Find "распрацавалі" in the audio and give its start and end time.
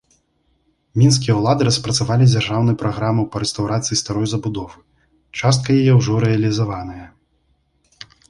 1.67-2.25